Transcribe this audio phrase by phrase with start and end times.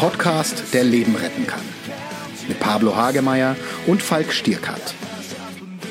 [0.00, 1.60] Podcast, der Leben retten kann.
[2.48, 3.54] Mit Pablo Hagemeier
[3.86, 4.94] und Falk Stierkat.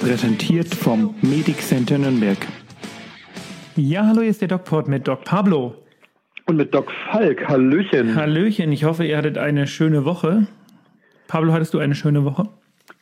[0.02, 2.40] Präsentiert vom Medic Center Nürnberg.
[3.76, 5.76] Ja, hallo, hier ist der DocPod mit Doc Pablo.
[6.48, 7.48] Und mit Doc Falk.
[7.48, 8.16] Hallöchen.
[8.16, 10.48] Hallöchen, ich hoffe, ihr hattet eine schöne Woche.
[11.28, 12.50] Pablo, hattest du eine schöne Woche?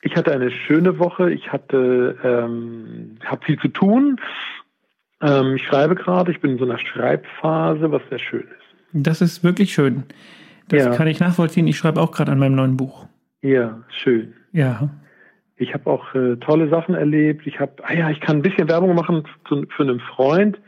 [0.02, 1.32] Ich hatte eine schöne Woche.
[1.32, 4.20] Ich hatte, ähm, habe viel zu tun.
[5.22, 6.34] Ähm, ich schreibe gerade.
[6.34, 8.68] Ich bin in so einer Schreibphase, was sehr schön ist.
[8.92, 10.04] Das ist wirklich schön.
[10.70, 10.92] Das Ja.
[10.96, 11.68] kann ich nachvollziehen.
[11.68, 13.08] Ich schreibe auch gerade an meinem neuen Buch.
[13.42, 14.34] Ja, schön.
[14.52, 14.90] Ja.
[15.56, 17.48] Ich habe auch äh, tolle Sachen erlebt.
[17.48, 20.60] Ich habe, ah ja, ich kann ein bisschen Werbung machen zu, für einen Freund.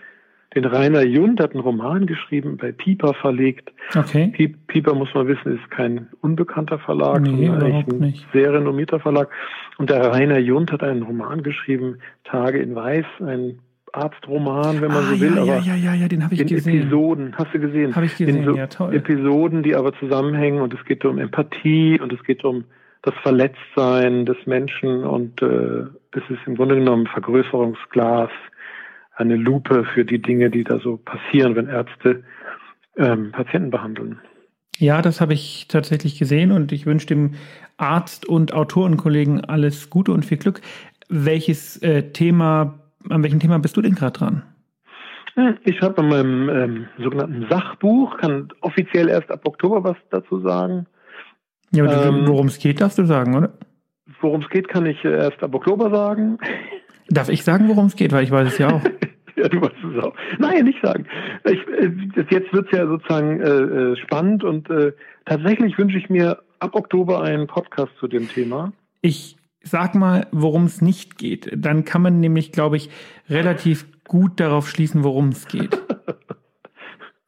[0.55, 3.71] Den Rainer Jund hat einen Roman geschrieben, bei Piper verlegt.
[3.95, 4.31] Okay.
[4.35, 8.25] Piep- Piper, muss man wissen, ist kein unbekannter Verlag, Nee, überhaupt ein nicht.
[8.33, 9.29] sehr renommierter Verlag.
[9.77, 13.59] Und der Rainer Jund hat einen Roman geschrieben, Tage in Weiß, ein
[13.93, 16.47] Arztroman, wenn man ah, so will, ja, aber ja, ja, ja, den habe ich in
[16.47, 16.81] gesehen.
[16.81, 17.95] Episoden, hast du gesehen?
[17.95, 18.95] Habe ich gesehen, so ja, toll.
[18.95, 22.65] Episoden, die aber zusammenhängen und es geht um Empathie und es geht um
[23.01, 28.29] das Verletztsein des Menschen und äh, es ist im Grunde genommen ein Vergrößerungsglas,
[29.15, 32.23] eine Lupe für die Dinge, die da so passieren, wenn Ärzte
[32.97, 34.19] ähm, Patienten behandeln.
[34.77, 37.31] Ja, das habe ich tatsächlich gesehen und ich wünsche dem
[37.77, 40.61] Arzt und Autorenkollegen alles Gute und viel Glück.
[41.09, 42.78] Welches äh, Thema,
[43.09, 44.43] an welchem Thema bist du denn gerade dran?
[45.35, 50.39] Hm, Ich schreibe an meinem ähm, sogenannten Sachbuch, kann offiziell erst ab Oktober was dazu
[50.39, 50.85] sagen.
[51.71, 53.53] Ja, aber Ähm, worum es geht, darfst du sagen, oder?
[54.21, 56.37] Worum es geht, kann ich äh, erst ab Oktober sagen.
[57.09, 58.81] Darf ich sagen, worum es geht, weil ich weiß es ja auch.
[59.35, 60.13] Ja, du weißt es auch.
[60.37, 61.05] Nein, nicht sagen.
[61.45, 61.89] Ich, äh,
[62.29, 64.91] jetzt wird's ja sozusagen äh, äh, spannend und äh,
[65.23, 68.73] tatsächlich wünsche ich mir ab Oktober einen Podcast zu dem Thema.
[68.99, 71.49] Ich sag mal, worum es nicht geht.
[71.55, 72.89] Dann kann man nämlich, glaube ich,
[73.29, 75.79] relativ gut darauf schließen, worum es geht.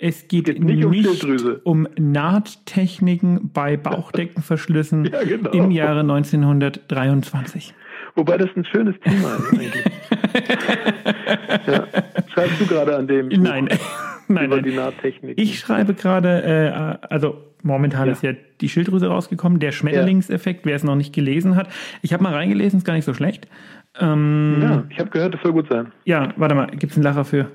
[0.03, 1.61] Es geht, Geht nicht nicht, um Schilddrüse.
[1.63, 5.52] um Nahttechniken bei Bauchdeckenverschlüssen Ja, genau.
[5.52, 7.75] im Jahre 1923.
[8.15, 9.86] Wobei das ein schönes Thema ist eigentlich.
[11.67, 11.87] ja.
[12.33, 13.70] Schreibst du gerade an dem Nein,
[14.36, 14.65] nein, über nein.
[14.65, 15.39] die Nahtechnik?
[15.39, 16.43] Ich schreibe gerade,
[17.02, 18.11] äh, also momentan Ja.
[18.14, 21.67] ist ja die Schilddrüse rausgekommen, der Schmetterlingseffekt, wer es noch nicht gelesen hat.
[22.02, 23.47] Ich habe mal reingelesen, ist gar nicht so schlecht.
[23.99, 25.91] Ähm, ja, ich habe gehört, das soll gut sein.
[26.05, 27.47] Ja, warte mal, gibt's einen Lacher für?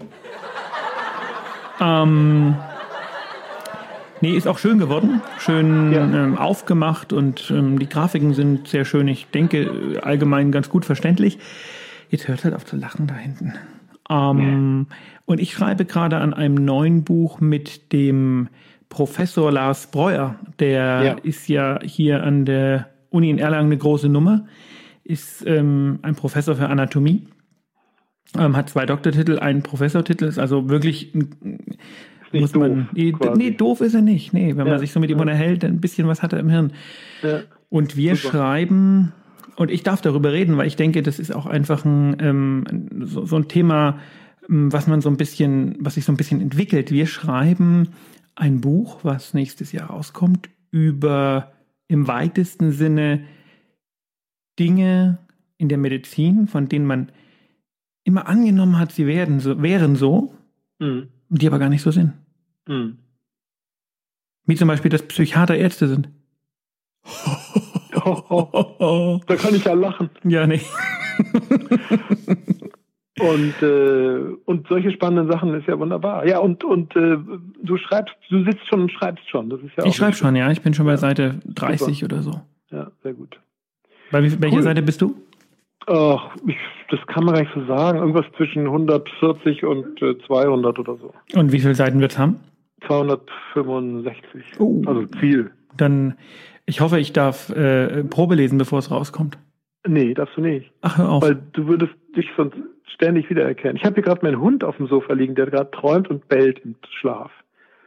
[1.81, 2.57] Ähm,
[4.21, 6.03] nee, ist auch schön geworden, schön Ja.
[6.05, 9.09] ähm, aufgemacht und ähm, die Grafiken sind sehr schön.
[9.09, 11.39] Ich denke äh, allgemein ganz gut verständlich.
[12.09, 13.55] Jetzt hört halt auf zu lachen da hinten.
[14.11, 14.87] Ähm,
[15.25, 18.49] Und ich schreibe gerade an einem neuen Buch mit dem
[18.89, 20.37] Professor Lars Breuer.
[20.61, 21.13] Der Ja.
[21.23, 24.47] ist ja hier an der Uni in Erlangen eine große Nummer.
[25.03, 27.27] Ist ähm, ein Professor für Anatomie.
[28.39, 31.59] Ähm, hat zwei Doktortitel, einen Professortitel, ist also wirklich ein-
[32.33, 32.89] nicht muss doof, man.
[32.93, 33.39] Nee, quasi.
[33.39, 34.33] nee, doof ist er nicht.
[34.33, 35.23] Nee, wenn Ja, man sich so mit ihm ja.
[35.23, 36.73] unterhält, ein bisschen was hat er im Hirn.
[37.23, 37.41] Ja.
[37.69, 38.39] Und wir Super.
[38.39, 39.13] schreiben,
[39.57, 43.25] und ich darf darüber reden, weil ich denke, das ist auch einfach ein, ähm, so,
[43.27, 44.01] so ein Thema,
[44.49, 46.91] ähm, was man so ein bisschen, was sich so ein bisschen entwickelt.
[46.91, 47.89] Wir schreiben
[48.35, 51.53] ein Buch, was nächstes Jahr rauskommt, über
[51.89, 53.25] im weitesten Sinne
[54.59, 55.19] Dinge
[55.59, 57.13] in der Medizin, von denen man
[58.05, 60.35] immer angenommen hat, sie werden so, wären so,
[60.81, 61.09] Hm.
[61.29, 62.13] die aber gar nicht so sind.
[62.69, 62.99] Hm.
[64.45, 66.09] Wie zum Beispiel, dass Psychiater Ärzte sind.
[69.27, 70.11] Da kann ich ja lachen.
[70.25, 70.61] Ja, nee.
[73.19, 76.29] Und, äh, und solche spannenden Sachen ist ja wunderbar.
[76.29, 77.17] Ja, und, und äh,
[77.63, 79.49] du schreibst, du sitzt schon und schreibst schon.
[79.49, 80.51] Das ist ja Ich schreibe schon, ja.
[80.51, 82.43] Ich bin schon bei Seite 30 oder so.
[82.71, 83.41] Ja, sehr gut.
[84.11, 84.63] Bei welcher Cool.
[84.63, 85.17] Seite bist du?
[85.87, 86.57] Ach, ich,
[86.91, 88.01] das kann man gar nicht so sagen.
[88.01, 91.15] Irgendwas zwischen 140 und äh, 200 oder so.
[91.35, 92.37] Und wie viele Seiten wird's haben?
[92.87, 94.45] 265.
[94.59, 94.83] Oh.
[94.85, 95.53] Also Ziel.
[95.77, 96.15] Dann,
[96.67, 99.39] ich hoffe, ich darf äh, Probe lesen, bevor es rauskommt.
[99.87, 100.71] Nee, darfst du nicht.
[100.83, 101.23] Ach, hör auf.
[101.23, 102.57] Weil du würdest dich sonst
[102.93, 103.77] ständig wiedererkennen.
[103.77, 106.59] Ich habe hier gerade meinen Hund auf dem Sofa liegen, der gerade träumt und bellt
[106.61, 107.31] im Schlaf.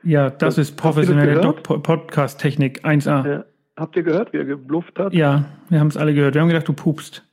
[0.04, 3.28] ja, das ihr ist das professionelle Podcast-Technik 1A.
[3.28, 3.46] Ja.
[3.76, 5.14] Habt ihr gehört, wie er geblufft hat?
[5.14, 6.36] Ja, wir haben es alle gehört.
[6.36, 7.26] Wir haben gedacht, du pupst.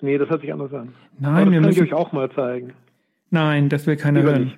[0.00, 0.92] Nee, das hört sich anders an.
[1.22, 1.82] Aber Nein, das wir kann ich müssen.
[1.82, 2.72] euch auch mal zeigen.
[3.30, 4.52] Nein, das will keiner hören.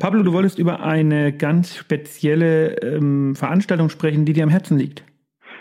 [0.00, 5.04] Pablo, du wolltest über eine ganz spezielle ähm, Veranstaltung sprechen, die dir am Herzen liegt.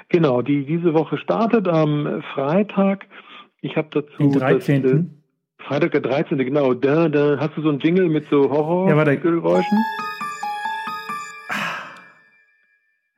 [0.10, 3.06] Genau, die diese Woche startet am Freitag.
[3.62, 4.86] Ich habe dazu Den das, 13.
[4.86, 6.38] äh, Freitag der 13.
[6.38, 6.74] genau.
[6.74, 8.50] Da, da hast du so einen Jingle mit so Ja.
[8.52, 9.78] Horrorgeräuschen?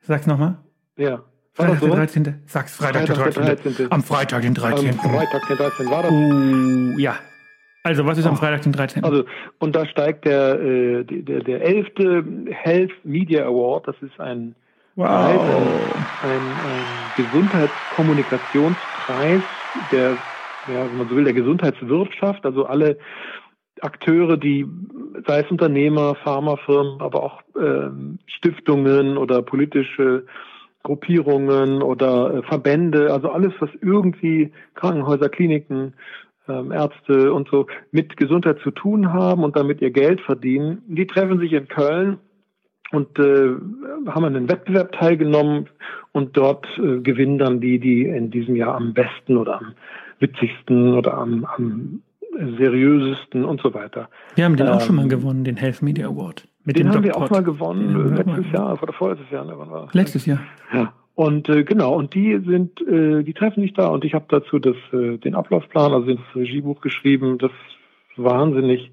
[0.00, 0.56] Sag's nochmal.
[0.96, 1.22] Ja.
[1.52, 2.42] Freitag das der 13.
[2.46, 3.72] Sag's Freitag, Freitag der der 13.
[3.74, 3.92] 13..
[3.92, 4.88] Am Freitag den 13.
[4.90, 5.90] Am Freitag der 13.
[5.90, 6.12] war das.
[6.12, 7.16] Oh, ja.
[7.82, 8.36] Also, was ist am Oh.
[8.36, 9.04] Freitag den 13.?
[9.04, 9.24] Also,
[9.58, 11.86] und da steigt der, äh, der, der 11.
[12.50, 13.88] Health Media Award.
[13.88, 14.54] Das ist ein
[15.06, 15.40] Preis,
[16.22, 19.44] ein, ein Gesundheitskommunikationspreis
[19.92, 20.18] der,
[20.66, 22.98] ja, wenn man so will, der Gesundheitswirtschaft, also alle
[23.80, 24.66] Akteure, die,
[25.26, 27.90] sei es Unternehmer, Pharmafirmen, aber auch äh,
[28.26, 30.26] Stiftungen oder politische
[30.82, 35.94] Gruppierungen oder äh, Verbände, also alles, was irgendwie Krankenhäuser, Kliniken,
[36.48, 41.06] ähm, Ärzte und so mit Gesundheit zu tun haben und damit ihr Geld verdienen, die
[41.06, 42.18] treffen sich in Köln
[42.92, 43.50] und äh,
[44.06, 45.68] haben an den Wettbewerb teilgenommen
[46.12, 49.74] und dort äh, gewinnen dann die, die in diesem Jahr am besten oder am
[50.20, 52.02] witzigsten oder am, am
[52.56, 54.08] seriösesten und so weiter.
[54.34, 56.46] Wir haben den ähm, auch schon mal ähm, gewonnen, den Health Media Award.
[56.64, 59.44] Mit den haben wir auch mal gewonnen, ja, letztes Jahr oder vorletztes Jahr.
[59.44, 60.40] Ne, letztes Jahr.
[60.72, 60.92] Ja.
[61.14, 64.58] Und äh, genau, und die sind, äh, die treffen sich da und ich habe dazu
[64.58, 67.50] das, äh, den Ablaufplan, also das Regiebuch geschrieben, das
[68.16, 68.92] wahnsinnig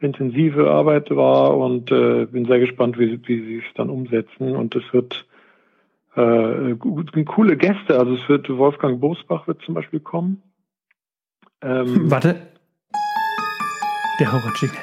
[0.00, 4.54] intensive Arbeit war und äh, bin sehr gespannt, wie, wie sie es dann umsetzen.
[4.54, 5.26] Und es wird
[6.16, 6.74] äh,
[7.24, 10.42] coole Gäste, also es wird Wolfgang Bosbach wird zum Beispiel kommen.
[11.62, 12.36] Ähm, Warte.
[14.20, 14.78] Der Horror-Jingle.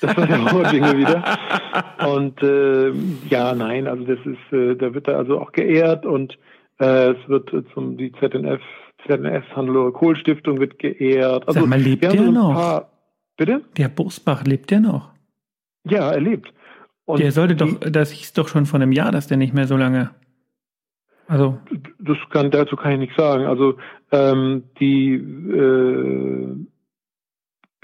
[0.00, 1.38] Das war der Horror-Jingle wieder.
[2.06, 2.92] Und äh,
[3.28, 6.38] ja, nein, also das ist, äh, da wird er also auch geehrt und
[6.78, 8.60] äh, es wird zum die ZNF,
[9.06, 11.48] ZNS Hannelore Kohl Stiftung wird geehrt.
[11.48, 12.54] Also, Sag mal, lebt der noch?
[12.54, 12.90] Paar,
[13.36, 13.62] bitte?
[13.76, 15.10] Der Bosbach lebt der noch?
[15.84, 16.52] Ja, er lebt.
[17.04, 19.54] Und der sollte die, doch, das hieß doch schon vor einem Jahr, dass der nicht
[19.54, 20.10] mehr so lange.
[21.28, 21.58] Also.
[21.98, 23.46] Das kann, dazu kann ich nichts sagen.
[23.46, 23.76] Also
[24.12, 26.66] ähm, die äh,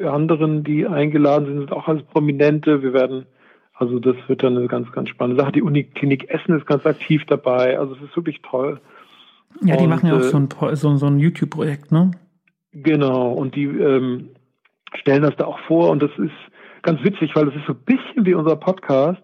[0.05, 2.83] anderen, die eingeladen sind, sind auch als Prominente.
[2.83, 3.27] Wir werden,
[3.75, 5.53] also das wird dann eine ganz, ganz spannende Sache.
[5.53, 7.79] Die Uniklinik Essen ist ganz aktiv dabei.
[7.79, 8.81] Also es ist wirklich toll.
[9.61, 12.11] Ja, die und, machen ja auch so ein, äh, so, so ein YouTube-Projekt, ne?
[12.73, 14.31] Genau, und die ähm,
[14.95, 16.33] stellen das da auch vor und das ist
[16.83, 19.23] ganz witzig, weil das ist so ein bisschen wie unser Podcast.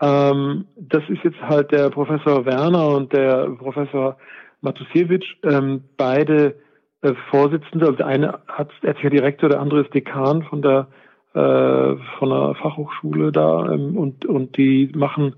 [0.00, 4.16] Ähm, das ist jetzt halt der Professor Werner und der Professor
[4.60, 6.56] Matusiewicz, ähm, beide
[7.02, 10.88] äh, Vorsitzende, also der eine hat ärztlicher Direktor, der andere ist Dekan von der
[11.34, 15.36] äh, von der Fachhochschule da ähm, und und die machen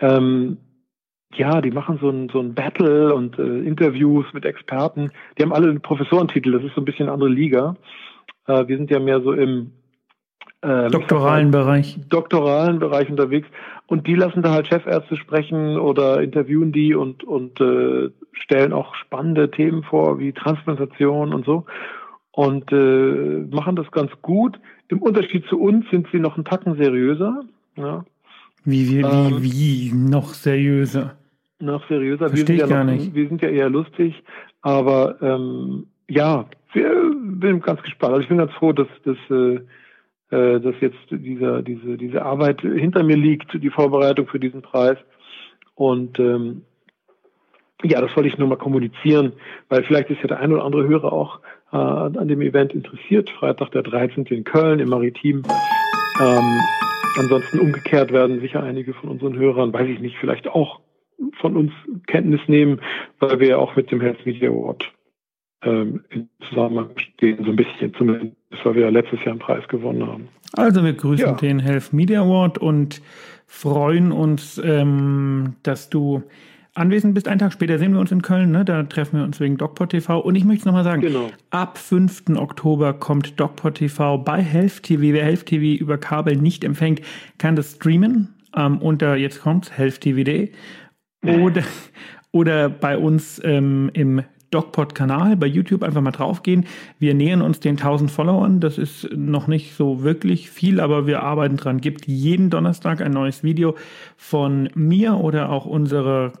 [0.00, 0.58] ähm,
[1.34, 5.10] ja, die machen so ein, so ein Battle und äh, Interviews mit Experten.
[5.38, 7.76] Die haben alle einen Professorentitel, das ist so ein bisschen eine andere Liga.
[8.46, 9.72] Äh, wir sind ja mehr so im
[10.62, 11.98] äh, doktoralen Bereich.
[12.08, 13.48] Doktoralen Bereich unterwegs.
[13.86, 18.94] Und die lassen da halt Chefärzte sprechen oder interviewen die und, und äh, stellen auch
[18.94, 21.66] spannende Themen vor, wie Transplantation und so.
[22.30, 24.58] Und äh, machen das ganz gut.
[24.88, 27.42] Im Unterschied zu uns sind sie noch einen Tacken seriöser.
[27.76, 28.04] Ja.
[28.64, 31.16] Wie, wie, ähm, wie, noch seriöser?
[31.58, 32.28] Noch seriöser.
[32.28, 34.22] Verstehe wir sind, ja noch, wir sind ja eher lustig,
[34.62, 38.14] aber ähm, ja, bin ganz gespannt.
[38.14, 39.60] Also ich bin ganz froh, dass, dass, äh,
[40.30, 44.98] äh, dass jetzt dieser, diese, diese Arbeit hinter mir liegt, die Vorbereitung für diesen Preis.
[45.74, 46.62] Und ähm,
[47.82, 49.32] ja, das wollte ich nur mal kommunizieren,
[49.68, 51.40] weil vielleicht ist ja der ein oder andere Hörer auch
[51.72, 53.30] äh, an dem Event interessiert.
[53.30, 54.24] Freitag der 13.
[54.26, 55.42] in Köln im Maritim.
[56.20, 56.60] Ähm,
[57.18, 60.80] ansonsten umgekehrt werden sicher einige von unseren Hörern, weiß ich nicht, vielleicht auch
[61.40, 61.72] von uns
[62.06, 62.80] Kenntnis nehmen,
[63.18, 64.92] weil wir ja auch mit dem Health Media Award
[65.62, 69.66] ähm, in Zusammenhang stehen, so ein bisschen zumindest, weil wir ja letztes Jahr einen Preis
[69.68, 70.28] gewonnen haben.
[70.54, 71.32] Also wir grüßen ja.
[71.32, 73.00] den Health Media Award und
[73.46, 76.22] freuen uns, ähm, dass du
[76.74, 77.28] anwesend bist.
[77.28, 78.64] Einen Tag später sehen wir uns in Köln, ne?
[78.64, 80.18] da treffen wir uns wegen DocPod TV.
[80.18, 81.30] Und ich möchte es nochmal sagen, genau.
[81.50, 82.36] ab 5.
[82.36, 85.02] Oktober kommt DocPod TV bei Health TV.
[85.02, 87.02] Wer Health TV über Kabel nicht empfängt,
[87.38, 90.50] kann das streamen ähm, unter, jetzt kommt's, healthtv.de
[91.24, 91.62] oder,
[92.32, 94.22] oder bei uns ähm, im
[94.52, 96.66] DocPod-Kanal bei YouTube einfach mal draufgehen.
[96.98, 98.60] Wir nähern uns den 1000 Followern.
[98.60, 101.80] Das ist noch nicht so wirklich viel, aber wir arbeiten dran.
[101.80, 103.74] Gibt jeden Donnerstag ein neues Video
[104.16, 106.32] von mir oder auch unserer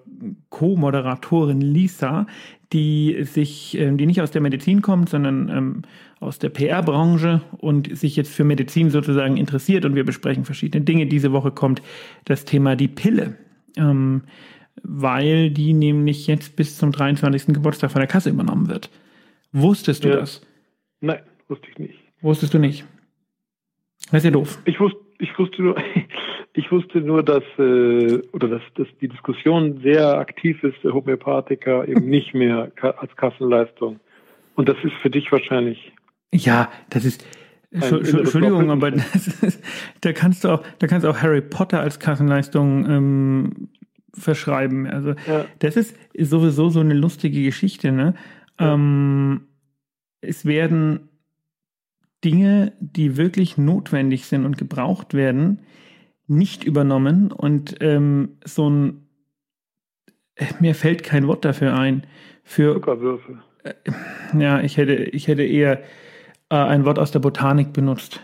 [0.50, 2.26] Co-Moderatorin Lisa,
[2.72, 5.82] die sich, ähm, die nicht aus der Medizin kommt, sondern ähm,
[6.20, 9.84] aus der PR-Branche und sich jetzt für Medizin sozusagen interessiert.
[9.84, 11.06] Und wir besprechen verschiedene Dinge.
[11.06, 11.82] Diese Woche kommt
[12.24, 13.36] das Thema die Pille.
[13.76, 14.22] Ähm,
[14.82, 17.54] weil die nämlich jetzt bis zum 23.
[17.54, 18.90] Geburtstag von der Kasse übernommen wird.
[19.52, 20.16] Wusstest du ja.
[20.16, 20.40] das?
[21.00, 21.98] Nein, wusste ich nicht.
[22.20, 22.84] Wusstest du nicht?
[24.10, 24.58] Das ist ja doof.
[24.64, 25.76] Ich wusste, ich wusste nur,
[26.54, 32.08] ich wusste nur, dass äh, oder dass, dass die Diskussion sehr aktiv ist, Homöopathika eben
[32.08, 34.00] nicht mehr als Kassenleistung.
[34.54, 35.92] Und das ist für dich wahrscheinlich.
[36.34, 37.26] Ja, das ist.
[37.70, 39.62] Entschuldigung, aber ist,
[40.02, 43.68] da kannst du auch, da kannst du auch Harry Potter als Kassenleistung ähm,
[44.14, 44.86] verschreiben.
[44.86, 45.46] Also ja.
[45.58, 47.92] das ist sowieso so eine lustige Geschichte.
[47.92, 48.14] Ne?
[48.58, 48.74] Ja.
[48.74, 49.48] Ähm,
[50.20, 51.08] es werden
[52.24, 55.60] Dinge, die wirklich notwendig sind und gebraucht werden,
[56.28, 59.02] nicht übernommen und ähm, so ein
[60.60, 62.06] mir fällt kein Wort dafür ein.
[62.42, 63.42] Für, Zuckerwürfel.
[64.38, 65.82] ja, ich hätte, ich hätte eher
[66.48, 68.20] äh, ein Wort aus der Botanik benutzt.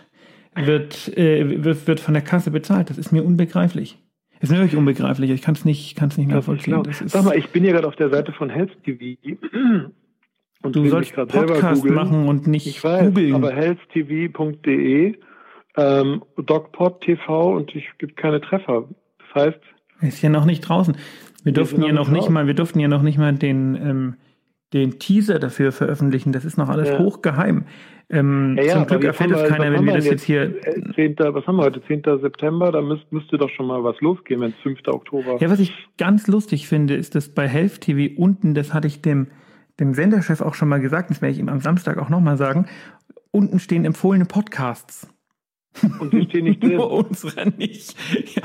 [0.55, 2.91] Wird, äh, wird, wird von der Kasse bezahlt.
[2.91, 3.99] Das ist mir unbegreiflich.
[4.41, 5.31] Ist mir wirklich unbegreiflich.
[5.31, 6.83] Ich kann es nicht, kann's nicht nachvollziehen.
[6.83, 6.97] genau.
[7.07, 9.17] Sag mal, ich bin ja gerade auf der Seite von Health TV.
[10.63, 13.35] Und du sollst Podcast machen und nicht Ich weiß, googeln.
[13.35, 15.15] aber healthtv.de,
[15.77, 18.89] ähm, DocPod TV und ich gibt keine Treffer.
[19.35, 19.61] Das heißt,
[20.01, 20.97] Ist ja noch nicht draußen.
[21.45, 24.15] Wir durften ja noch noch nicht mal, wir durften ja noch nicht mal den, ähm,
[24.73, 26.33] den Teaser dafür veröffentlichen.
[26.33, 26.99] Das ist noch alles Ja.
[26.99, 27.65] hochgeheim.
[28.11, 30.43] Ähm, ja, ja, zum Glück erfährt es wir- keiner, wenn wir das jetzt hier.
[30.67, 31.35] Äh, 10.
[31.35, 31.83] Was haben wir heute?
[31.87, 32.19] 10.
[32.21, 34.81] September, da müsst, müsste doch schon mal was losgehen, wenn es 5.
[34.89, 38.87] Oktober Ja, was ich ganz lustig finde, ist, dass bei Health TV unten, das hatte
[38.87, 39.27] ich dem,
[39.79, 42.67] dem Senderchef auch schon mal gesagt, das werde ich ihm am Samstag auch nochmal sagen,
[43.31, 45.13] unten stehen empfohlene Podcasts.
[46.01, 46.77] Und die stehen nicht drin.
[46.77, 47.95] Nur unsere nicht.
[48.35, 48.43] Ja,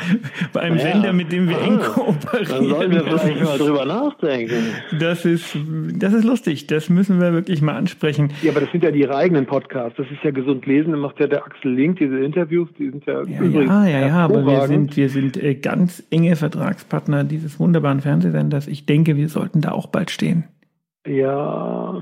[0.54, 0.84] bei einem Ja.
[0.92, 2.48] Sender, mit dem wir eng Ah, kooperieren.
[2.50, 4.54] Dann sollten wir vielleicht mal drüber nachdenken.
[5.00, 5.58] Das ist,
[5.96, 6.68] das ist lustig.
[6.68, 8.32] Das müssen wir wirklich mal ansprechen.
[8.44, 9.98] Ja, aber das sind ja ihre eigenen Podcasts.
[9.98, 10.92] Das ist ja gesund lesen.
[10.92, 12.70] Da macht ja der Axel Link diese Interviews.
[12.78, 16.04] Die sind ja, Ja, übrigens ja, ja, ja, aber wir sind, wir sind äh, ganz
[16.12, 18.68] enge Vertragspartner dieses wunderbaren Fernsehsenders.
[18.68, 20.44] Ich denke, wir sollten da auch bald stehen.
[21.08, 22.02] Ja,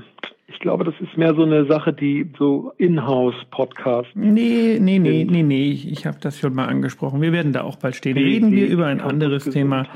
[0.52, 4.10] ich glaube, das ist mehr so eine Sache, die so Inhouse-Podcast.
[4.14, 7.20] Nee, nee, nee, nee, nee, ich, ich habe das schon mal angesprochen.
[7.20, 8.16] Wir werden da auch bald stehen.
[8.16, 9.86] Reden wir über ein anderes Thema.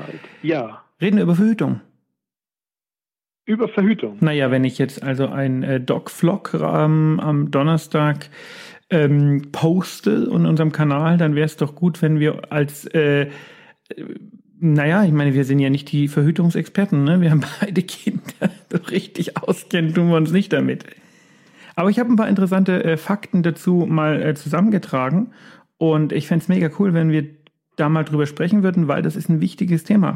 [0.41, 1.81] Ja, Reden wir über Verhütung.
[3.45, 4.17] über Verhütung.
[4.19, 8.29] Naja, wenn ich jetzt also ein äh, Doc-Vlog ähm, am Donnerstag
[8.89, 13.27] ähm, poste in unserem Kanal, dann wäre es doch gut, wenn wir als, äh, äh,
[14.59, 17.21] naja, ich meine, wir sind ja nicht die Verhütungsexperten, ne?
[17.21, 18.49] Wir haben beide Kinder.
[18.69, 20.85] So richtig auskennen tun wir uns nicht damit.
[21.75, 25.33] Aber ich habe ein paar interessante äh, Fakten dazu mal äh, zusammengetragen
[25.77, 27.25] und ich fände es mega cool, wenn wir
[27.75, 30.15] da mal drüber sprechen würden, weil das ist ein wichtiges Thema.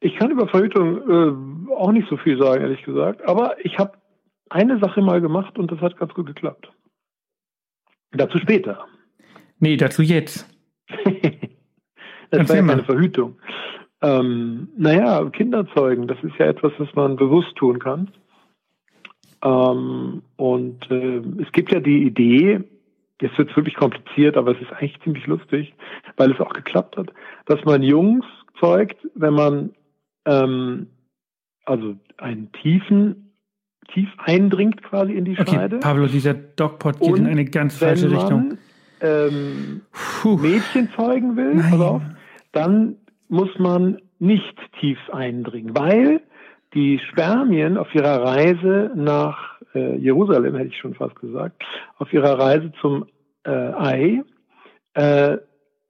[0.00, 3.22] Ich kann über Verhütung äh, auch nicht so viel sagen, ehrlich gesagt.
[3.22, 3.92] Aber ich habe
[4.48, 6.72] eine Sache mal gemacht und das hat ganz gut geklappt.
[8.12, 8.84] Dazu später.
[9.60, 10.48] Nee, dazu jetzt.
[10.88, 11.10] das
[12.30, 12.72] Erzähl war ja mal.
[12.72, 13.38] keine Verhütung.
[14.02, 18.08] Ähm, naja, Kinder zeugen, das ist ja etwas, was man bewusst tun kann.
[19.42, 22.60] Ähm, und äh, es gibt ja die Idee,
[23.20, 25.74] jetzt wird es wirklich kompliziert, aber es ist eigentlich ziemlich lustig,
[26.16, 27.12] weil es auch geklappt hat,
[27.46, 28.24] dass man Jungs
[28.58, 29.70] zeugt, wenn man
[30.26, 30.86] ähm,
[31.64, 33.32] also einen tiefen,
[33.92, 35.78] tief eindringt quasi in die Okay, Scheide.
[35.78, 38.48] Pablo, dieser Dogpot geht Und in eine ganz falsche wenn Richtung.
[38.48, 38.58] man
[39.00, 39.80] ähm.
[40.40, 41.70] Mädchen zeugen will, Nein.
[41.70, 42.02] pass auf,
[42.52, 42.96] dann
[43.30, 46.20] muss man nicht tief eindringen, weil
[46.74, 51.62] die Spermien auf ihrer Reise nach äh, Jerusalem, hätte ich schon fast gesagt,
[51.98, 53.06] auf ihrer Reise zum
[53.44, 54.22] äh, Ei,
[54.94, 55.38] äh,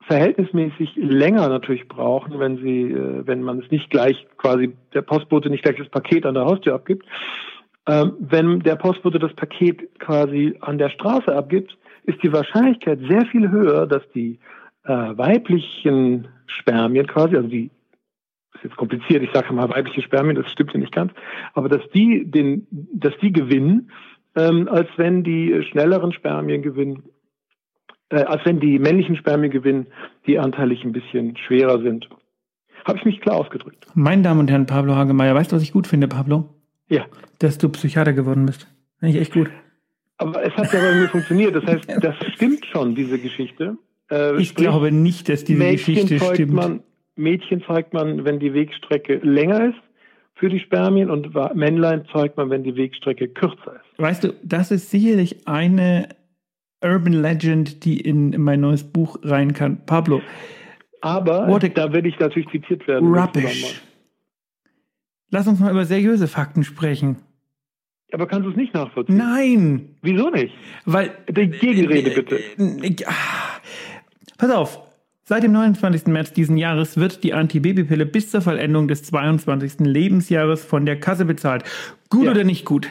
[0.03, 5.51] verhältnismäßig länger natürlich brauchen, wenn sie, äh, wenn man es nicht gleich quasi, der Postbote
[5.51, 7.07] nicht gleich das Paket an der Haustür abgibt.
[7.87, 13.25] Ähm, wenn der Postbote das Paket quasi an der Straße abgibt, ist die Wahrscheinlichkeit sehr
[13.27, 14.39] viel höher, dass die
[14.85, 17.71] äh, weiblichen Spermien quasi, also die
[18.55, 21.13] ist jetzt kompliziert, ich sage mal weibliche Spermien, das stimmt ja nicht ganz,
[21.55, 23.91] aber dass die den, dass die gewinnen,
[24.37, 27.03] ähm, als wenn die schnelleren Spermien gewinnen,
[28.11, 29.87] äh, als wenn die männlichen Spermien gewinnen,
[30.27, 32.09] die anteilig ein bisschen schwerer sind.
[32.85, 33.87] Habe ich mich klar ausgedrückt?
[33.95, 36.49] Meine Damen und Herren, Pablo Hagemeyer, weißt du, was ich gut finde, Pablo?
[36.89, 37.07] Ja.
[37.39, 38.69] Dass du Psychiater geworden bist.
[38.99, 39.51] Finde ich echt gut.
[40.19, 41.55] Aber es hat ja bei mir funktioniert.
[41.55, 43.77] Das heißt, das stimmt schon, diese Geschichte.
[44.11, 46.53] Äh, Ich sprich, glaube nicht, dass diese Mädchen Geschichte stimmt.
[46.53, 46.83] Man,
[47.17, 49.79] Mädchen zeigt man, wenn die Wegstrecke länger ist
[50.35, 53.99] für die Spermien und Männlein zeugt man, wenn die Wegstrecke kürzer ist.
[53.99, 56.09] Weißt du, das ist sicherlich eine
[56.83, 59.85] Urban Legend, die in mein neues Buch rein kann.
[59.85, 60.23] Pablo,
[61.03, 63.15] Aber da will ich natürlich zitiert werden.
[63.15, 63.83] rubbish.
[65.31, 67.17] Lass uns mal über seriöse Fakten sprechen.
[68.13, 69.17] Aber kannst du es nicht nachvollziehen?
[69.19, 70.53] Nein, Wieso nicht?
[70.85, 72.41] weil Die Gegenrede bitte.
[72.59, 73.60] Äh, ah.
[74.41, 74.81] Pass auf.
[75.23, 76.07] Seit dem 29.
[76.07, 79.81] März diesen Jahres wird die Antibabypille bis zur Vollendung des 22.
[79.81, 81.63] Lebensjahres von der Kasse bezahlt.
[82.09, 82.31] Gut Ja.
[82.31, 82.89] oder nicht gut?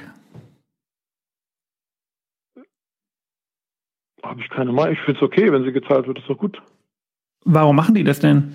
[4.21, 4.93] Habe ich keine Meinung.
[4.93, 6.61] Ich finde es okay, wenn sie gezahlt wird, ist doch gut.
[7.45, 8.53] Warum machen die das denn?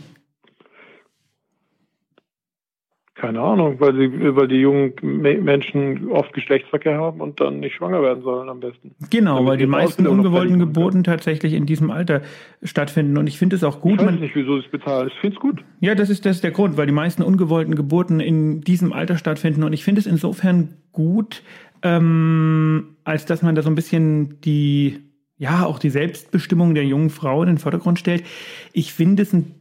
[3.26, 7.74] Keine Ahnung, weil sie, weil die jungen Me- Menschen oft Geschlechtsverkehr haben und dann nicht
[7.76, 8.94] schwanger werden sollen am besten.
[9.10, 12.22] Genau, Damit weil die meisten ungewollten Geburten tatsächlich in diesem Alter
[12.62, 13.16] stattfinden.
[13.16, 13.94] Und ich finde es auch gut.
[13.94, 15.08] ich weiß Man, nicht, wieso sie es bezahlen.
[15.08, 15.64] Ich finde es gut.
[15.80, 19.16] ja, das ist, das ist der Grund, weil die meisten ungewollten Geburten in diesem Alter
[19.16, 19.62] stattfinden.
[19.62, 21.42] Und ich finde es insofern gut,
[21.82, 25.00] ähm, als dass man da so ein bisschen die,
[25.36, 28.24] ja, auch die Selbstbestimmung der jungen Frau in den Vordergrund stellt.
[28.72, 29.54] Ich finde es ein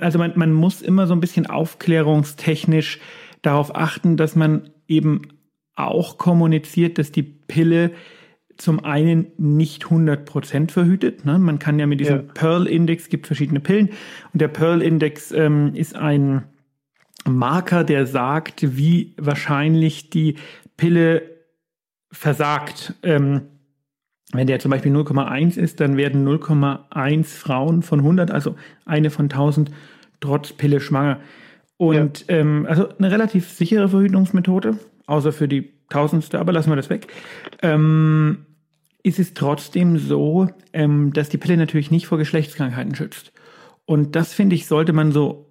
[0.00, 2.98] also man, man muss immer so ein bisschen aufklärungstechnisch
[3.42, 5.22] darauf achten, dass man eben
[5.76, 7.92] auch kommuniziert, dass die Pille
[8.56, 11.24] zum einen nicht 100% verhütet.
[11.24, 11.38] Ne?
[11.38, 12.32] Man kann ja mit diesem ja.
[12.34, 13.90] Pearl-Index, gibt verschiedene Pillen,
[14.32, 16.44] und der Pearl-Index ähm, ist ein
[17.24, 20.36] Marker, der sagt, wie wahrscheinlich die
[20.76, 21.22] Pille
[22.10, 22.94] versagt.
[23.02, 23.42] Ähm,
[24.32, 29.26] wenn der zum Beispiel 0,1 ist, dann werden 0,1 Frauen von 100, also eine von
[29.26, 29.70] 1000,
[30.20, 31.20] trotz Pille schwanger.
[31.76, 32.36] Und ja.
[32.36, 37.06] ähm, also eine relativ sichere Verhütungsmethode, außer für die tausendste, aber lassen wir das weg.
[37.62, 38.46] Ähm,
[39.02, 43.32] ist es trotzdem so, ähm, dass die Pille natürlich nicht vor Geschlechtskrankheiten schützt.
[43.86, 45.47] Und das finde ich, sollte man so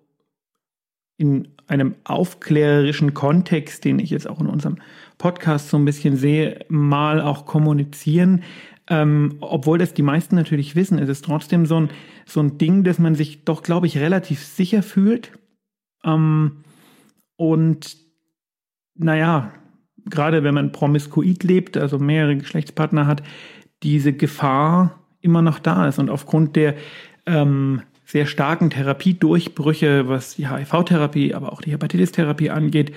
[1.17, 4.77] in einem aufklärerischen Kontext, den ich jetzt auch in unserem
[5.17, 8.43] Podcast so ein bisschen sehe, mal auch kommunizieren.
[8.89, 11.89] Ähm, obwohl das die meisten natürlich wissen, ist es trotzdem so ein,
[12.25, 15.33] so ein Ding, dass man sich doch, glaube ich, relativ sicher fühlt.
[16.05, 16.63] Ähm,
[17.35, 17.97] und
[18.95, 19.51] naja,
[20.05, 23.23] gerade wenn man promiskuit lebt, also mehrere Geschlechtspartner hat,
[23.83, 25.99] diese Gefahr immer noch da ist.
[25.99, 26.75] Und aufgrund der
[27.25, 32.95] ähm, sehr starken Therapiedurchbrüche, was die HIV-Therapie, aber auch die Hepatitis-Therapie angeht,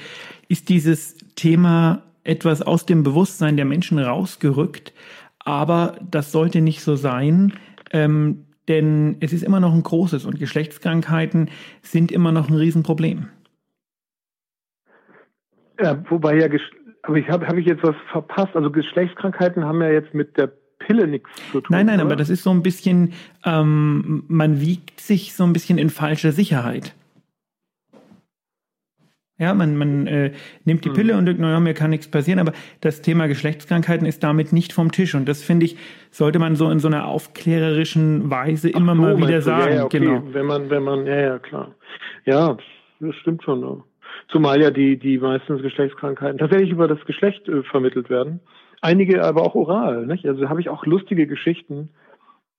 [0.48, 4.94] ist dieses Thema etwas aus dem Bewusstsein der Menschen rausgerückt.
[5.40, 7.54] Aber das sollte nicht so sein,
[7.90, 11.50] ähm, denn es ist immer noch ein großes und Geschlechtskrankheiten
[11.82, 13.30] sind immer noch ein Riesenproblem.
[15.82, 16.46] Ja, wobei ja,
[17.02, 18.54] aber ich habe hab ich jetzt was verpasst.
[18.54, 20.52] Also Geschlechtskrankheiten haben ja jetzt mit der
[20.90, 21.68] Pille nichts zu tun.
[21.70, 22.06] Nein, nein, oder?
[22.06, 23.12] aber das ist so ein bisschen,
[23.44, 26.94] ähm, man wiegt sich so ein bisschen in falscher Sicherheit.
[29.38, 30.32] Ja, man, man äh,
[30.66, 30.96] nimmt die hm.
[30.96, 34.74] Pille und denkt, naja, mir kann nichts passieren, aber das Thema Geschlechtskrankheiten ist damit nicht
[34.74, 35.14] vom Tisch.
[35.14, 35.78] Und das finde ich,
[36.10, 39.70] sollte man so in so einer aufklärerischen Weise immer so, mal wieder sagen.
[39.70, 40.00] Ja, ja, okay.
[40.00, 40.22] Genau.
[40.32, 41.74] Wenn man, wenn man, ja, ja, klar.
[42.26, 42.58] Ja,
[43.00, 43.82] das stimmt schon.
[44.28, 48.40] Zumal ja die, die meistens Geschlechtskrankheiten tatsächlich über das Geschlecht äh, vermittelt werden.
[48.80, 50.06] Einige aber auch oral.
[50.06, 50.26] Nicht?
[50.26, 51.90] Also habe ich auch lustige Geschichten,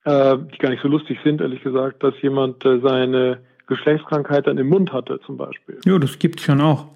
[0.05, 4.57] äh, die gar nicht so lustig sind, ehrlich gesagt, dass jemand äh, seine Geschlechtskrankheit dann
[4.57, 5.79] im Mund hatte, zum Beispiel.
[5.85, 6.87] Ja, das gibt's schon auch.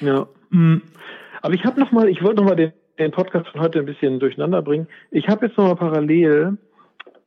[0.00, 0.26] Ja.
[0.50, 0.82] Mhm.
[1.42, 3.86] Aber ich habe noch mal, ich wollte noch mal den, den Podcast von heute ein
[3.86, 4.86] bisschen durcheinander bringen.
[5.10, 6.58] Ich habe jetzt noch mal parallel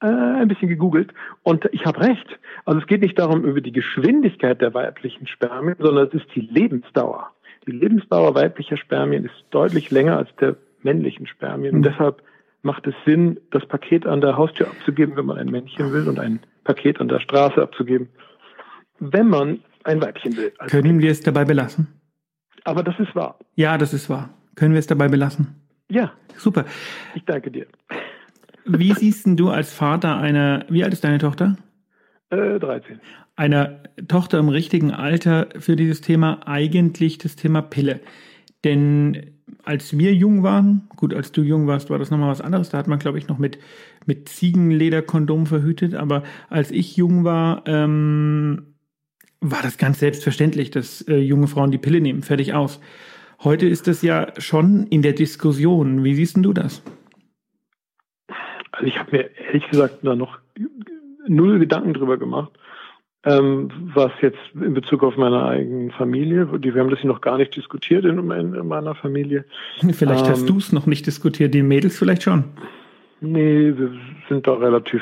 [0.02, 2.40] äh, ein bisschen gegoogelt und ich habe recht.
[2.66, 6.42] Also es geht nicht darum über die Geschwindigkeit der weiblichen Spermien, sondern es ist die
[6.42, 7.32] Lebensdauer.
[7.66, 11.76] Die Lebensdauer weiblicher Spermien ist deutlich länger als der männlichen Spermien.
[11.76, 11.84] Und mhm.
[11.84, 12.22] deshalb
[12.62, 16.20] macht es Sinn, das Paket an der Haustür abzugeben, wenn man ein Männchen will, und
[16.20, 18.10] ein Paket an der Straße abzugeben,
[19.00, 20.54] wenn man ein Weibchen will.
[20.58, 21.88] Also Können wir es dabei belassen?
[22.64, 23.38] Aber das ist wahr.
[23.56, 24.30] Ja, das ist wahr.
[24.56, 25.56] Können wir es dabei belassen?
[25.90, 26.14] Ja.
[26.38, 26.66] Super.
[27.16, 27.68] Ich danke dir.
[28.66, 31.58] Wie siehst du als Vater einer, wie alt ist deine Tochter?
[32.30, 33.00] Äh, 13.
[33.36, 38.00] Einer Tochter im richtigen Alter für dieses Thema eigentlich das Thema Pille.
[38.64, 39.33] Denn
[39.64, 42.70] als wir jung waren, gut, als du jung warst, war das nochmal was anderes.
[42.70, 43.58] Da hat man, glaube ich, noch mit,
[44.06, 45.96] mit Ziegenlederkondom verhütet.
[45.96, 48.76] Aber als ich jung war, ähm,
[49.40, 52.24] war das ganz selbstverständlich, dass äh, junge Frauen die Pille nehmen.
[52.24, 52.80] Fertig aus.
[53.44, 56.04] Heute ist das ja schon in der Diskussion.
[56.04, 56.84] Wie siehst du das?
[58.72, 60.40] Also ich habe mir ehrlich gesagt da noch
[61.28, 62.52] null Gedanken drüber gemacht.
[63.26, 67.22] Ähm, was jetzt in Bezug auf meine eigene Familie, die, wir haben das hier noch
[67.22, 69.46] gar nicht diskutiert in, in, in meiner Familie.
[69.80, 72.44] Vielleicht ähm, hast du es noch nicht diskutiert, die Mädels vielleicht schon.
[73.22, 73.94] Nee, wir
[74.28, 75.02] sind da relativ.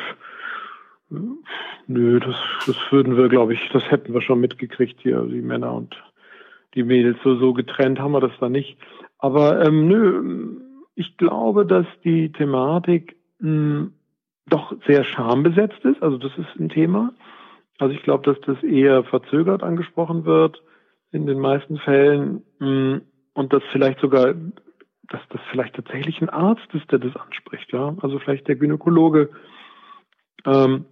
[1.88, 2.36] Nö, das,
[2.68, 5.96] das würden wir, glaube ich, das hätten wir schon mitgekriegt hier, die Männer und
[6.76, 7.18] die Mädels.
[7.24, 8.78] So, so getrennt haben wir das da nicht.
[9.18, 10.58] Aber ähm, nö,
[10.94, 13.94] ich glaube, dass die Thematik mh, hm,
[14.48, 16.04] doch sehr schambesetzt ist.
[16.04, 17.14] Also das ist ein Thema.
[17.82, 20.62] Also ich glaube, dass das eher verzögert angesprochen wird
[21.12, 23.02] in den meisten Fällen hm,
[23.34, 24.36] und dass vielleicht sogar,
[25.10, 27.96] dass das vielleicht tatsächlich ein Arzt ist, der das anspricht, ja.
[28.02, 29.32] Also vielleicht der Gynäkologe,
[30.46, 30.86] ähm,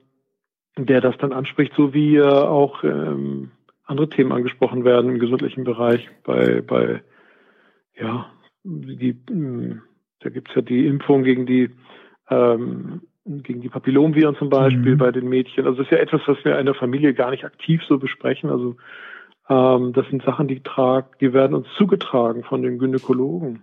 [0.79, 3.51] der das dann anspricht, so wie äh, auch ähm,
[3.85, 7.03] andere Themen angesprochen werden im gesundlichen Bereich bei, bei
[7.93, 8.31] ja,
[8.63, 9.83] die, hm,
[10.21, 11.69] da gibt's ja die Impfung gegen die
[12.31, 14.97] ähm, gegen die Papillomviren zum Beispiel mhm.
[14.97, 15.65] bei den Mädchen.
[15.65, 18.49] Also das ist ja etwas, was wir in der Familie gar nicht aktiv so besprechen.
[18.49, 18.75] Also
[19.49, 23.61] ähm, das sind Sachen, die tragen, die werden uns zugetragen von den Gynäkologen.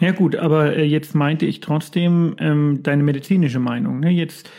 [0.00, 4.00] Ja gut, aber äh, jetzt meinte ich trotzdem ähm, deine medizinische Meinung.
[4.00, 4.10] Ne?
[4.10, 4.50] Jetzt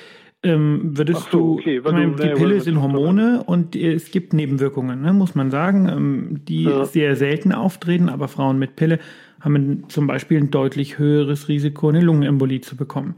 [0.44, 1.82] ähm, würdest so, okay.
[1.84, 6.42] du, meine, die Pille sind Hormone und es gibt Nebenwirkungen, ne, muss man sagen, ähm,
[6.46, 6.86] die ja.
[6.86, 9.00] sehr selten auftreten, aber Frauen mit Pille
[9.40, 13.16] haben zum Beispiel ein deutlich höheres Risiko, eine Lungenembolie zu bekommen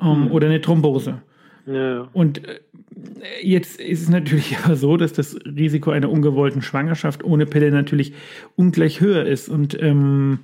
[0.00, 0.30] ähm, mhm.
[0.32, 1.22] oder eine Thrombose.
[1.66, 2.08] Ja.
[2.12, 2.60] Und äh,
[3.42, 8.14] jetzt ist es natürlich aber so, dass das Risiko einer ungewollten Schwangerschaft ohne Pille natürlich
[8.54, 9.48] ungleich höher ist.
[9.48, 10.40] Und ähm,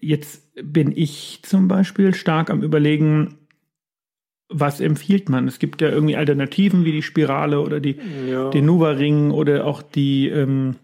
[0.00, 3.36] jetzt bin ich zum Beispiel stark am Überlegen,
[4.50, 5.46] was empfiehlt man?
[5.46, 7.98] Es gibt ja irgendwie Alternativen wie die Spirale oder die,
[8.28, 8.48] ja.
[8.50, 10.76] den Nuva-Ring oder auch die ähm,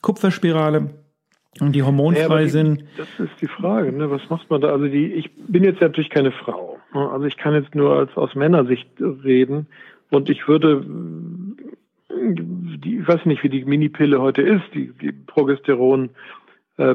[0.00, 0.90] Kupferspirale
[1.60, 2.84] und die hormonfrei ja, sind.
[2.96, 4.10] Das ist die Frage, ne?
[4.10, 4.72] was macht man da?
[4.72, 6.71] Also die, ich bin jetzt natürlich keine Frau.
[6.92, 9.66] Also ich kann jetzt nur als aus Männersicht reden
[10.10, 10.84] und ich würde,
[12.10, 16.10] die, ich weiß nicht, wie die Minipille heute ist, die, die Progesteron.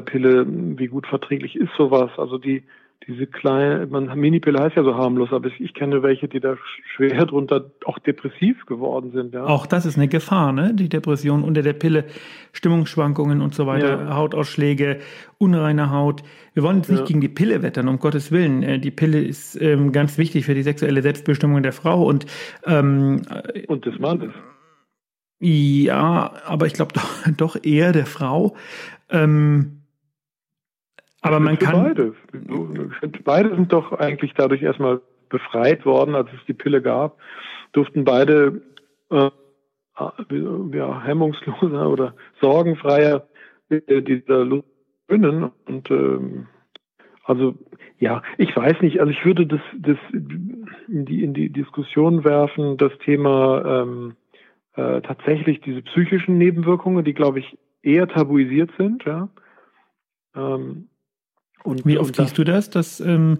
[0.04, 2.10] Pille, wie gut verträglich ist sowas?
[2.16, 2.64] Also die,
[3.06, 6.56] diese kleine, man, Minipille heißt ja so harmlos, aber ich, ich kenne welche, die da
[6.94, 9.34] schwer drunter auch depressiv geworden sind.
[9.34, 9.44] Ja.
[9.44, 10.74] Auch das ist eine Gefahr, ne?
[10.74, 12.04] Die Depression unter der Pille,
[12.52, 14.16] Stimmungsschwankungen und so weiter, ja.
[14.16, 14.98] Hautausschläge,
[15.38, 16.22] unreine Haut.
[16.54, 17.06] Wir wollen jetzt nicht ja.
[17.06, 18.62] gegen die Pille wettern, um Gottes Willen.
[18.62, 22.26] Äh, die Pille ist ähm, ganz wichtig für die sexuelle Selbstbestimmung der Frau und
[22.66, 23.22] ähm,
[23.68, 24.32] und des Mannes.
[25.40, 28.56] Ja, aber ich glaube doch, doch eher der Frau.
[29.08, 29.77] Ähm,
[31.20, 31.82] aber man kann.
[31.82, 32.14] Beide.
[33.24, 37.18] beide sind doch eigentlich dadurch erstmal befreit worden, als es die Pille gab,
[37.72, 38.62] durften beide
[39.10, 39.30] äh,
[39.98, 43.26] ja, hemmungsloser oder sorgenfreier
[43.70, 44.68] dieser Lust
[45.06, 45.50] gewinnen.
[45.66, 46.46] Und ähm,
[47.24, 47.54] also
[47.98, 52.76] ja, ich weiß nicht, also ich würde das, das in, die, in die Diskussion werfen,
[52.76, 54.16] das Thema ähm,
[54.74, 59.28] äh, tatsächlich diese psychischen Nebenwirkungen, die glaube ich eher tabuisiert sind, ja.
[60.34, 60.88] Ähm,
[61.64, 63.38] und, Wie oft siehst du das, dass ähm,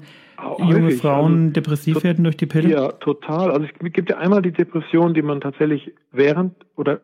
[0.59, 1.01] junge häufig.
[1.01, 2.71] Frauen also, depressiv werden durch die Pille?
[2.71, 3.51] Ja, total.
[3.51, 7.01] Also es gibt ja einmal die Depression, die man tatsächlich während oder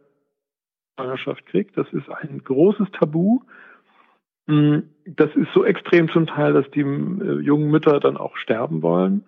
[0.94, 1.76] Schwangerschaft kriegt.
[1.76, 3.40] Das ist ein großes Tabu.
[4.46, 8.82] Mm, das ist so extrem zum Teil, dass die äh, jungen Mütter dann auch sterben
[8.82, 9.24] wollen.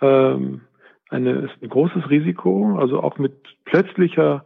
[0.00, 0.62] Ähm,
[1.10, 4.44] eine, ist ein großes Risiko, also auch mit plötzlicher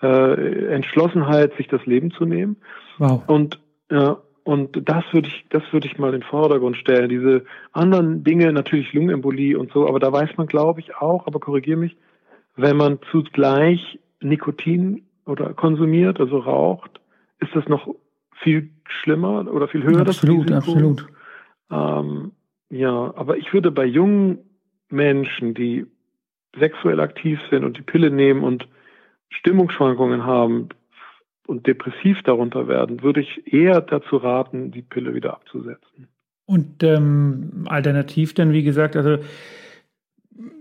[0.00, 2.56] äh, Entschlossenheit, sich das Leben zu nehmen.
[2.98, 3.22] Wow.
[3.26, 3.58] Und
[3.90, 7.08] ja, und das würde ich, das würde ich mal in den Vordergrund stellen.
[7.08, 11.40] Diese anderen Dinge, natürlich Lungenembolie und so, aber da weiß man, glaube ich, auch, aber
[11.40, 11.96] korrigiere mich,
[12.54, 17.00] wenn man zugleich Nikotin oder konsumiert, also raucht,
[17.40, 17.88] ist das noch
[18.42, 20.00] viel schlimmer oder viel höher.
[20.00, 21.06] Absolut, das absolut.
[21.70, 22.32] Ähm,
[22.68, 24.38] ja, aber ich würde bei jungen
[24.90, 25.86] Menschen, die
[26.58, 28.68] sexuell aktiv sind und die Pille nehmen und
[29.30, 30.68] Stimmungsschwankungen haben,
[31.46, 36.08] und depressiv darunter werden, würde ich eher dazu raten, die Pille wieder abzusetzen.
[36.46, 39.18] Und ähm, alternativ dann, wie gesagt, also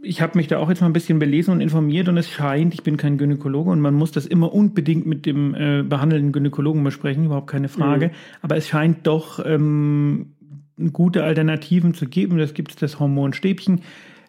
[0.01, 2.73] ich habe mich da auch jetzt mal ein bisschen belesen und informiert und es scheint,
[2.73, 6.83] ich bin kein Gynäkologe und man muss das immer unbedingt mit dem äh, behandelnden Gynäkologen
[6.83, 8.07] besprechen, überhaupt keine Frage.
[8.07, 8.11] Mhm.
[8.41, 10.33] Aber es scheint doch ähm,
[10.91, 12.37] gute Alternativen zu geben.
[12.37, 13.81] Das gibt es das Hormonstäbchen,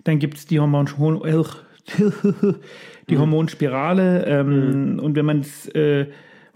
[0.04, 0.86] dann gibt es die Hormon
[3.08, 3.18] die mhm.
[3.18, 4.98] Hormonspirale ähm, mhm.
[4.98, 6.06] und wenn man es äh,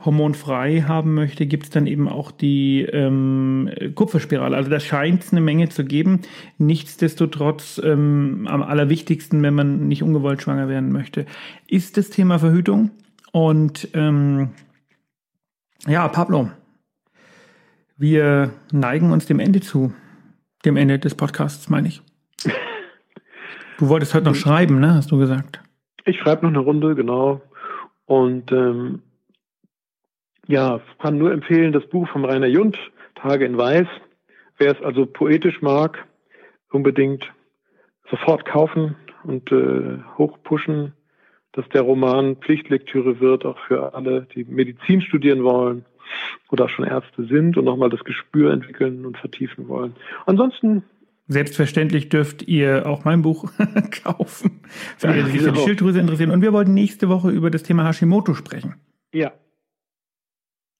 [0.04, 4.56] hormonfrei haben möchte, gibt es dann eben auch die ähm, Kupferspirale.
[4.56, 6.20] Also da scheint es eine Menge zu geben.
[6.58, 11.26] Nichtsdestotrotz ähm, am allerwichtigsten, wenn man nicht ungewollt schwanger werden möchte,
[11.66, 12.90] ist das Thema Verhütung.
[13.32, 14.50] Und ähm,
[15.86, 16.50] ja, Pablo,
[17.96, 19.92] wir neigen uns dem Ende zu.
[20.64, 22.02] Dem Ende des Podcasts, meine ich.
[23.78, 24.94] Du wolltest heute noch schreiben, ne?
[24.94, 25.60] Hast du gesagt?
[26.04, 27.42] Ich schreibe noch eine Runde, genau.
[28.06, 29.02] Und ähm,
[30.48, 32.76] ja, kann nur empfehlen, das Buch von Rainer Jund,
[33.14, 33.86] Tage in Weiß.
[34.56, 36.04] Wer es also poetisch mag,
[36.70, 37.24] unbedingt
[38.10, 40.94] sofort kaufen und äh, hochpushen,
[41.52, 45.84] dass der Roman Pflichtlektüre wird, auch für alle, die Medizin studieren wollen
[46.50, 49.94] oder schon Ärzte sind und nochmal das Gespür entwickeln und vertiefen wollen.
[50.26, 50.82] Ansonsten
[51.30, 53.52] Selbstverständlich dürft ihr auch mein Buch
[54.02, 54.62] kaufen,
[55.02, 56.30] alle, die sich für die Schilddrüse interessieren.
[56.30, 58.76] Und wir wollten nächste Woche über das Thema Hashimoto sprechen.
[59.12, 59.32] Ja,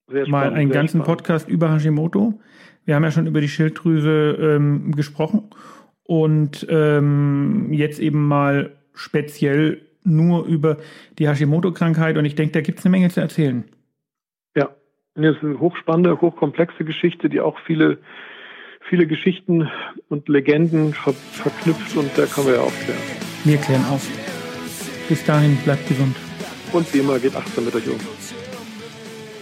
[0.08, 1.18] sehr mal einen ganzen spannend.
[1.18, 2.40] Podcast über Hashimoto.
[2.84, 5.50] Wir haben ja schon über die Schilddrüse ähm, gesprochen
[6.04, 10.78] und ähm, jetzt eben mal speziell nur über
[11.18, 13.64] die Hashimoto-Krankheit und ich denke, da gibt es eine Menge zu erzählen.
[14.56, 14.70] Ja,
[15.14, 17.98] das ist eine hochspannende, hochkomplexe Geschichte, die auch viele,
[18.88, 19.68] viele Geschichten
[20.08, 23.00] und Legenden ver verknüpft und da können wir ja aufklären.
[23.44, 24.08] Wir klären auf.
[25.08, 26.16] Bis dahin, bleibt gesund.
[26.72, 28.17] Und wie immer, geht achtsam mit euch um.